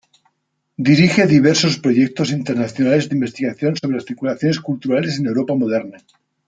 Dirige 0.87 1.27
diversos 1.27 1.77
proyectos 1.77 2.31
internacionales 2.31 3.07
de 3.07 3.13
investigación 3.17 3.75
sobre 3.75 3.97
las 3.97 4.05
circulaciones 4.05 4.59
culturales 4.59 5.19
en 5.19 5.25
la 5.25 5.29
Europa 5.29 5.53
Moderna. 5.53 5.99